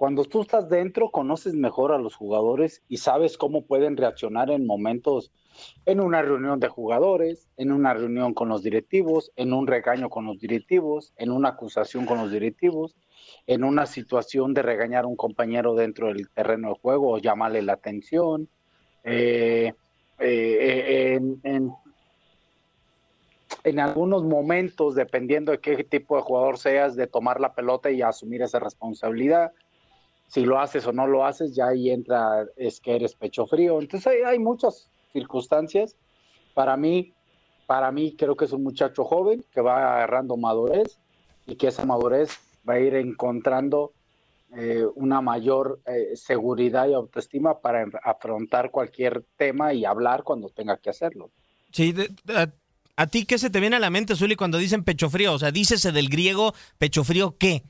[0.00, 4.64] Cuando tú estás dentro, conoces mejor a los jugadores y sabes cómo pueden reaccionar en
[4.64, 5.30] momentos,
[5.84, 10.24] en una reunión de jugadores, en una reunión con los directivos, en un regaño con
[10.24, 12.96] los directivos, en una acusación con los directivos,
[13.46, 17.60] en una situación de regañar a un compañero dentro del terreno de juego o llamarle
[17.60, 18.48] la atención.
[19.04, 19.74] Eh,
[20.18, 21.74] eh, en,
[23.64, 28.00] en algunos momentos, dependiendo de qué tipo de jugador seas, de tomar la pelota y
[28.00, 29.52] asumir esa responsabilidad
[30.30, 33.80] si lo haces o no lo haces, ya ahí entra, es que eres pecho frío.
[33.80, 35.96] Entonces hay, hay, muchas circunstancias.
[36.54, 37.12] Para mí,
[37.66, 40.98] para mí creo que es un muchacho joven que va agarrando madurez
[41.46, 42.30] y que esa madurez
[42.68, 43.92] va a ir encontrando
[44.56, 50.76] eh, una mayor eh, seguridad y autoestima para afrontar cualquier tema y hablar cuando tenga
[50.76, 51.30] que hacerlo.
[51.72, 51.92] Sí,
[52.96, 55.34] a, ti qué se te viene a la mente, Zuli, cuando dicen pecho frío?
[55.34, 57.62] O sea, dícese del griego pecho frío, ¿qué?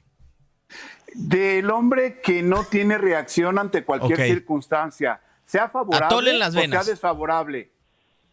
[1.14, 4.30] Del hombre que no tiene reacción ante cualquier okay.
[4.30, 7.70] circunstancia, sea favorable las o sea desfavorable.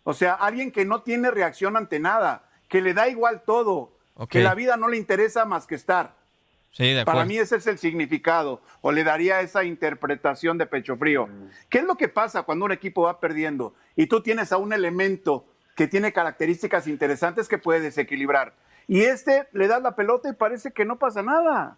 [0.03, 4.39] O sea, alguien que no tiene reacción ante nada, que le da igual todo, okay.
[4.39, 6.15] que la vida no le interesa más que estar.
[6.71, 10.95] Sí, de Para mí ese es el significado, o le daría esa interpretación de pecho
[10.95, 11.27] frío.
[11.27, 11.49] Mm.
[11.69, 14.73] ¿Qué es lo que pasa cuando un equipo va perdiendo y tú tienes a un
[14.73, 18.53] elemento que tiene características interesantes que puede desequilibrar?
[18.87, 21.77] Y este le das la pelota y parece que no pasa nada.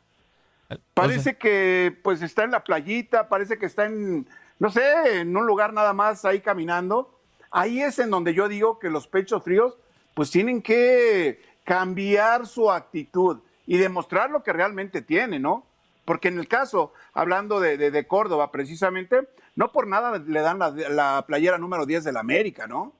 [0.93, 4.27] Parece que pues está en la playita, parece que está en,
[4.59, 7.19] no sé, en un lugar nada más ahí caminando.
[7.51, 9.77] Ahí es en donde yo digo que los pechos fríos
[10.13, 15.65] pues tienen que cambiar su actitud y demostrar lo que realmente tiene, ¿no?
[16.05, 20.59] Porque en el caso, hablando de, de, de Córdoba precisamente, no por nada le dan
[20.59, 22.93] la, la playera número 10 de la América, ¿no?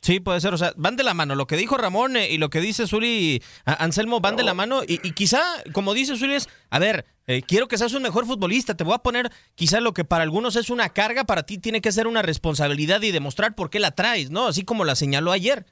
[0.00, 0.54] Sí, puede ser.
[0.54, 1.34] O sea, van de la mano.
[1.34, 4.38] Lo que dijo Ramón eh, y lo que dice Zuli Anselmo van no.
[4.38, 4.82] de la mano.
[4.86, 5.40] Y, y, quizá,
[5.72, 8.76] como dice Zuli, es, a ver, eh, quiero que seas un mejor futbolista.
[8.76, 11.80] Te voy a poner quizá lo que para algunos es una carga, para ti tiene
[11.80, 14.46] que ser una responsabilidad y demostrar por qué la traes, ¿no?
[14.46, 15.64] Así como la señaló ayer.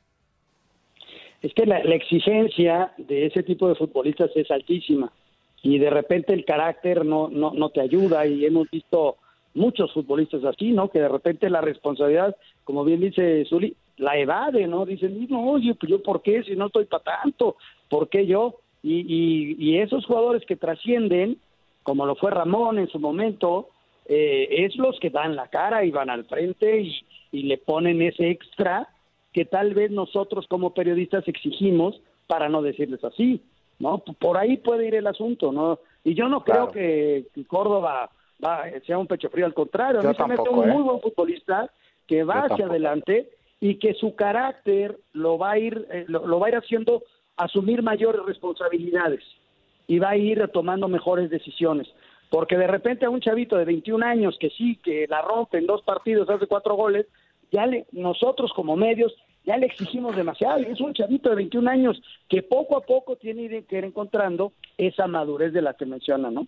[1.42, 5.12] Es que la, la exigencia de ese tipo de futbolistas es altísima.
[5.62, 8.26] Y de repente el carácter no, no, no te ayuda.
[8.26, 9.16] Y hemos visto
[9.54, 10.88] muchos futbolistas así, ¿no?
[10.88, 14.84] Que de repente la responsabilidad, como bien dice Zuli, la evade, ¿no?
[14.84, 17.56] Dicen, no, oye, pues yo por qué, si no estoy para tanto,
[17.88, 18.56] ¿por qué yo?
[18.82, 21.38] Y, y, y, esos jugadores que trascienden,
[21.82, 23.70] como lo fue Ramón en su momento,
[24.06, 26.94] eh, es los que dan la cara y van al frente y,
[27.32, 28.88] y, le ponen ese extra
[29.32, 33.40] que tal vez nosotros como periodistas exigimos para no decirles así,
[33.78, 33.98] ¿no?
[33.98, 35.78] Por ahí puede ir el asunto, ¿no?
[36.04, 38.10] Y yo no creo que, que Córdoba
[38.44, 40.72] va, sea un pecho frío, al contrario, a mí se me hace un ¿eh?
[40.72, 41.70] muy buen futbolista
[42.06, 42.70] que va yo hacia tampoco.
[42.70, 43.30] adelante
[43.60, 47.02] y que su carácter lo va a ir eh, lo, lo, va a ir haciendo
[47.36, 49.22] asumir mayores responsabilidades
[49.86, 51.88] y va a ir tomando mejores decisiones
[52.30, 55.66] porque de repente a un chavito de 21 años que sí que la rompe en
[55.66, 57.06] dos partidos hace cuatro goles
[57.52, 59.14] ya le, nosotros como medios
[59.44, 60.60] ya le exigimos demasiado.
[60.60, 64.52] Y es un chavito de 21 años que poco a poco tiene que ir encontrando
[64.78, 66.46] esa madurez de la que menciona, ¿no?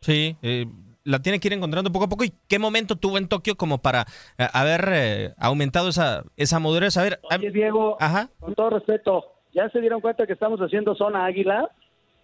[0.00, 0.66] Sí, eh,
[1.04, 2.24] la tiene que ir encontrando poco a poco.
[2.24, 4.06] ¿Y qué momento tuvo en Tokio como para
[4.38, 6.96] eh, haber eh, aumentado esa, esa madurez?
[6.96, 8.28] A ver, Oye, Diego, Ajá.
[8.40, 11.68] con todo respeto, ¿ya se dieron cuenta que estamos haciendo zona águila?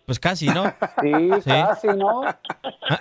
[0.07, 0.65] Pues casi, ¿no?
[1.03, 1.13] Sí,
[1.45, 2.23] casi, ¿no?
[2.25, 2.39] A-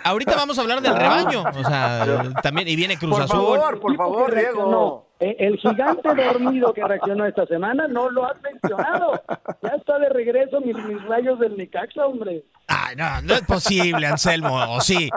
[0.03, 1.43] Ahorita vamos a hablar del rebaño.
[1.43, 2.05] O sea,
[2.43, 3.37] también, y viene Cruz Por Azul.
[3.57, 5.05] favor, por favor, Diego.
[5.19, 9.21] El gigante dormido que reaccionó esta semana no lo has mencionado.
[9.63, 12.45] Ya está de regreso mis, mis rayos del Necaxa, hombre.
[12.67, 15.09] Ay, no, no es posible, Anselmo, o sí.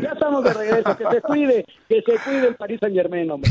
[0.00, 0.96] Ya estamos de regreso.
[0.96, 3.50] Que se cuide, que se cuide el París Saint Germain, hombre.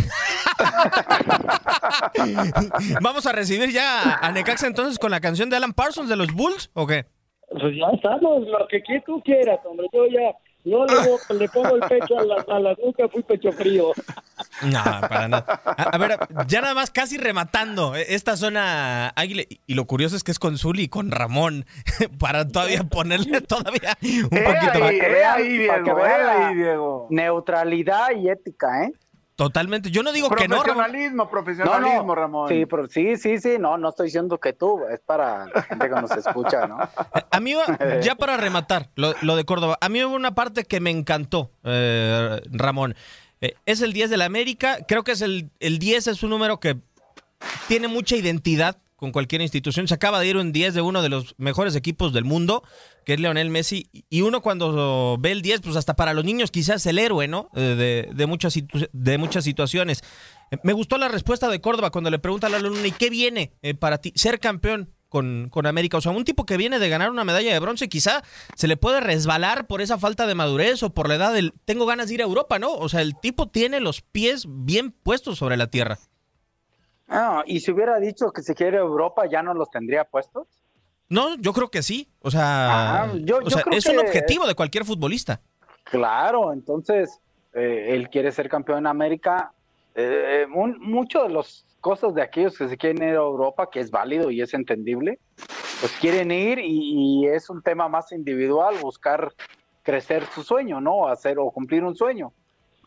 [3.02, 6.34] Vamos a recibir ya a Necaxa entonces con la canción de Alan Parsons de los
[6.34, 7.06] Bulls, ¿o qué?
[7.50, 9.88] Pues ya estamos, lo que tú quieras, hombre.
[9.94, 10.32] Yo ya,
[10.64, 13.92] yo le, le pongo el pecho a la, a la nuca, fui pecho frío.
[14.62, 15.62] No, para nada.
[15.66, 19.44] A, a ver, ya nada más casi rematando eh, esta zona águila.
[19.66, 21.66] Y, lo curioso es que es con Zuli y con Ramón.
[22.20, 24.74] Para todavía ponerle todavía un poquito más.
[24.80, 27.08] Para que vean, ahí, para que Diego, eh, ahí, Diego.
[27.10, 28.94] neutralidad y ética, ¿eh?
[29.42, 29.90] Totalmente.
[29.90, 30.58] Yo no digo que no.
[30.58, 32.16] Profesionalismo, No, profesionalismo, no.
[32.16, 32.48] Ramón.
[32.48, 35.90] Sí, pero sí, sí, sí, no, no estoy diciendo que tú, es para la gente
[35.90, 36.78] que nos escucha, ¿no?
[37.32, 37.56] A mí,
[38.04, 41.50] ya para rematar, lo, lo de Córdoba, a mí hubo una parte que me encantó,
[41.64, 42.94] eh, Ramón.
[43.42, 46.30] Eh, es el 10 de la América, creo que es el, el 10 es un
[46.30, 46.78] número que
[47.68, 49.88] tiene mucha identidad con cualquier institución.
[49.88, 52.62] Se acaba de ir un 10 de uno de los mejores equipos del mundo,
[53.04, 53.90] que es Leonel Messi.
[54.12, 57.50] Y uno cuando ve el 10, pues hasta para los niños quizás el héroe, ¿no?
[57.56, 58.54] Eh, De, de muchas,
[58.94, 60.04] de muchas situaciones.
[60.52, 63.10] Eh, Me gustó la respuesta de Córdoba cuando le pregunta a la Luna, ¿y qué
[63.10, 64.14] viene eh, para ti?
[64.16, 65.98] Ser campeón con, con América.
[65.98, 68.22] O sea, un tipo que viene de ganar una medalla de bronce, quizá
[68.56, 71.88] se le puede resbalar por esa falta de madurez o por la edad del tengo
[71.88, 72.72] ganas de ir a Europa, ¿no?
[72.76, 75.98] O sea, el tipo tiene los pies bien puestos sobre la tierra.
[77.14, 80.48] Ah, y si hubiera dicho que se quiere Europa, ¿ya no los tendría puestos?
[81.10, 82.10] No, yo creo que sí.
[82.22, 85.42] O sea, Ajá, yo- o yo sea, creo es un objetivo de cualquier futbolista.
[85.84, 87.20] Claro, entonces
[87.54, 89.52] eh, él quiere ser campeón en América.
[89.94, 93.82] Eh, un- mucho de las cosas de aquellos que se quieren ir a Europa, que
[93.82, 95.20] es válido y es entendible,
[95.82, 99.34] pues quieren ir y, y es un tema más individual, buscar
[99.84, 101.08] crecer su sueño, ¿no?
[101.10, 102.32] Hacer o cumplir un sueño.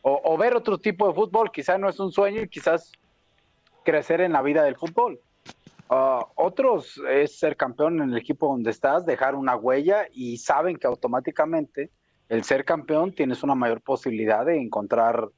[0.00, 2.90] O, o ver otro tipo de fútbol, quizás no es un sueño y quizás
[3.84, 5.20] crecer en la vida del fútbol.
[5.90, 10.76] Ah, otros es ser campeón en el equipo donde estás, dejar una huella y saben
[10.76, 11.90] que automáticamente
[12.28, 15.28] el ser campeón tienes una mayor posibilidad de encontrar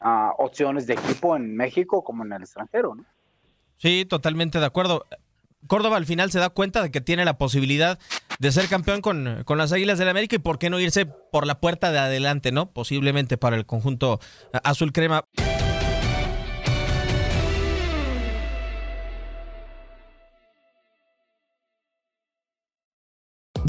[0.00, 3.04] ah, opciones de equipo en México como en el extranjero, ¿no?
[3.76, 5.04] Sí, totalmente de acuerdo.
[5.66, 7.98] Córdoba al final se da cuenta de que tiene la posibilidad
[8.38, 11.46] de ser campeón con, con las Águilas del América y por qué no irse por
[11.46, 12.72] la puerta de adelante, ¿no?
[12.72, 14.18] Posiblemente para el conjunto
[14.64, 15.24] azul crema.